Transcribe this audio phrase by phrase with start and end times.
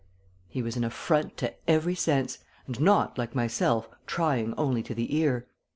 [0.49, 5.15] He was an affront to every sense, and not, like myself, trying only to the
[5.15, 5.45] ear.